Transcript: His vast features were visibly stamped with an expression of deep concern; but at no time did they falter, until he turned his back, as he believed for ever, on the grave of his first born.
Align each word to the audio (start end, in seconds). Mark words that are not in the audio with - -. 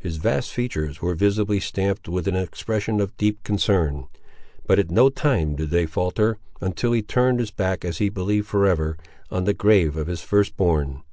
His 0.00 0.16
vast 0.16 0.52
features 0.52 1.00
were 1.00 1.14
visibly 1.14 1.60
stamped 1.60 2.08
with 2.08 2.26
an 2.26 2.34
expression 2.34 3.00
of 3.00 3.16
deep 3.16 3.44
concern; 3.44 4.08
but 4.66 4.80
at 4.80 4.90
no 4.90 5.10
time 5.10 5.54
did 5.54 5.70
they 5.70 5.86
falter, 5.86 6.38
until 6.60 6.90
he 6.90 7.02
turned 7.02 7.38
his 7.38 7.52
back, 7.52 7.84
as 7.84 7.98
he 7.98 8.08
believed 8.08 8.48
for 8.48 8.66
ever, 8.66 8.96
on 9.30 9.44
the 9.44 9.54
grave 9.54 9.94
of 9.96 10.08
his 10.08 10.22
first 10.22 10.56
born. 10.56 11.04